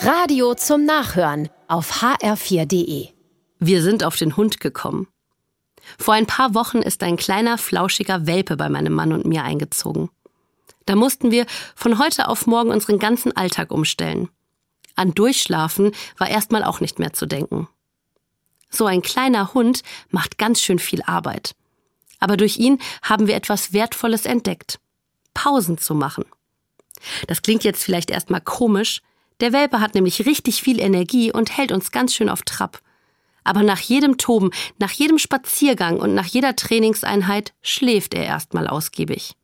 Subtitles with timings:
[0.00, 3.08] Radio zum Nachhören auf hr4.de.
[3.58, 5.08] Wir sind auf den Hund gekommen.
[5.98, 10.08] Vor ein paar Wochen ist ein kleiner, flauschiger Welpe bei meinem Mann und mir eingezogen.
[10.86, 14.28] Da mussten wir von heute auf morgen unseren ganzen Alltag umstellen.
[14.94, 17.68] An Durchschlafen war erstmal auch nicht mehr zu denken.
[18.70, 21.56] So ein kleiner Hund macht ganz schön viel Arbeit.
[22.20, 24.78] Aber durch ihn haben wir etwas Wertvolles entdeckt.
[25.34, 26.24] Pausen zu machen.
[27.26, 29.02] Das klingt jetzt vielleicht erstmal komisch.
[29.40, 32.80] Der Welpe hat nämlich richtig viel Energie und hält uns ganz schön auf Trab.
[33.44, 39.34] Aber nach jedem Toben, nach jedem Spaziergang und nach jeder Trainingseinheit schläft er erstmal ausgiebig.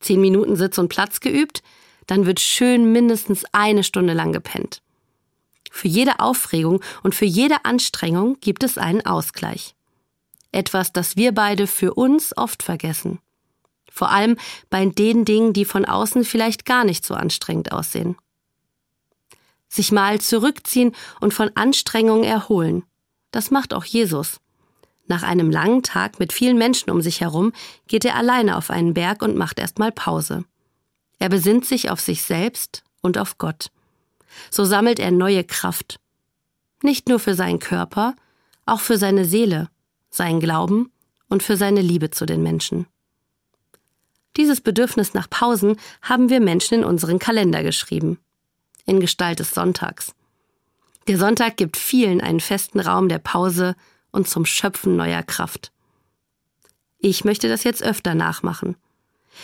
[0.00, 1.62] Zehn Minuten Sitz und Platz geübt,
[2.06, 4.82] dann wird schön mindestens eine Stunde lang gepennt.
[5.70, 9.74] Für jede Aufregung und für jede Anstrengung gibt es einen Ausgleich.
[10.52, 13.20] Etwas, das wir beide für uns oft vergessen.
[13.90, 14.36] Vor allem
[14.70, 18.16] bei den Dingen, die von außen vielleicht gar nicht so anstrengend aussehen.
[19.72, 22.84] Sich mal zurückziehen und von Anstrengungen erholen.
[23.30, 24.38] Das macht auch Jesus.
[25.06, 27.54] Nach einem langen Tag mit vielen Menschen um sich herum
[27.86, 30.44] geht er alleine auf einen Berg und macht erstmal Pause.
[31.18, 33.70] Er besinnt sich auf sich selbst und auf Gott.
[34.50, 35.98] So sammelt er neue Kraft.
[36.82, 38.14] Nicht nur für seinen Körper,
[38.66, 39.70] auch für seine Seele,
[40.10, 40.92] seinen Glauben
[41.30, 42.86] und für seine Liebe zu den Menschen.
[44.36, 48.18] Dieses Bedürfnis nach Pausen haben wir Menschen in unseren Kalender geschrieben.
[48.86, 50.14] In Gestalt des Sonntags.
[51.08, 53.74] Der Sonntag gibt vielen einen festen Raum der Pause
[54.10, 55.72] und zum Schöpfen neuer Kraft.
[56.98, 58.76] Ich möchte das jetzt öfter nachmachen.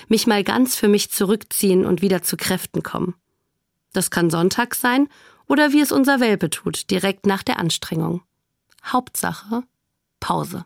[0.09, 3.15] Mich mal ganz für mich zurückziehen und wieder zu Kräften kommen.
[3.93, 5.09] Das kann Sonntag sein
[5.47, 8.23] oder wie es unser Welpe tut, direkt nach der Anstrengung.
[8.85, 9.65] Hauptsache
[10.21, 10.65] Pause.